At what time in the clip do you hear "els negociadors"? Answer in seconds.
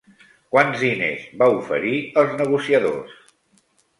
2.21-3.15